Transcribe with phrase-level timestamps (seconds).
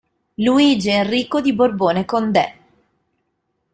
[0.39, 2.55] Luigi Enrico di Borbone-Condé